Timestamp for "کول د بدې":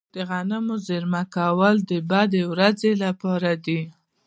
1.35-2.43